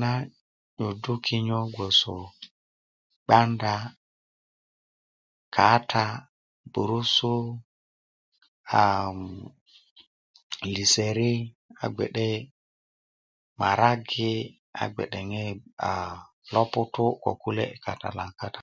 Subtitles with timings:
[0.00, 0.22] nan
[0.76, 2.16] 'yuddu kinyo gboso
[3.24, 3.90] gbanda'
[5.54, 6.14] kaata'
[6.72, 7.46] burusut
[8.80, 9.18] aaam
[10.74, 11.50] lisötit
[11.84, 12.28] a gbe'de
[13.58, 14.50] maragi'
[14.82, 15.44] a gbe'deŋe
[15.88, 16.12] aa
[16.52, 17.70] loputu' kokule'
[18.16, 18.48] loŋ kata